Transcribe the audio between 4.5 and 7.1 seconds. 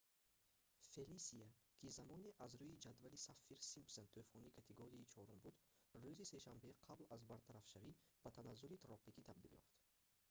категорияи 4-уми буд рӯзи сешанбе қабл